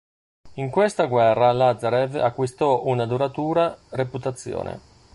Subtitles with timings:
[0.55, 4.79] In questa guerra Lazarev acquistò una duratura reputazione.